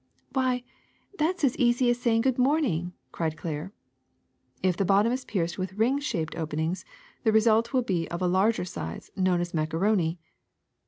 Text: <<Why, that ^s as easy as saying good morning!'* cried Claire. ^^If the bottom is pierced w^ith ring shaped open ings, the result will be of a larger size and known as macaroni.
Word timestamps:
<<Why, 0.33 0.63
that 1.19 1.37
^s 1.37 1.43
as 1.43 1.55
easy 1.57 1.87
as 1.91 1.99
saying 1.99 2.21
good 2.21 2.39
morning!'* 2.39 2.93
cried 3.11 3.37
Claire. 3.37 3.71
^^If 4.63 4.77
the 4.77 4.83
bottom 4.83 5.11
is 5.11 5.25
pierced 5.25 5.57
w^ith 5.57 5.77
ring 5.77 5.99
shaped 5.99 6.35
open 6.35 6.57
ings, 6.59 6.85
the 7.23 7.31
result 7.31 7.71
will 7.71 7.83
be 7.83 8.09
of 8.09 8.19
a 8.19 8.27
larger 8.27 8.65
size 8.65 9.11
and 9.15 9.23
known 9.25 9.41
as 9.41 9.53
macaroni. 9.53 10.17